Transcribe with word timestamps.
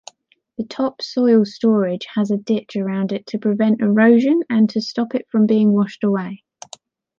The 0.57 0.63
top 0.65 1.03
soil 1.03 1.45
storage 1.45 2.07
has 2.15 2.31
a 2.31 2.37
ditch 2.37 2.75
around 2.75 3.11
it 3.11 3.27
to 3.27 3.37
prevent 3.37 3.81
erosion 3.81 4.41
and 4.49 4.67
to 4.71 4.81
stop 4.81 5.13
it 5.13 5.27
from 5.31 5.45
being 5.45 5.73
washed 5.73 6.03
away. 6.03 6.43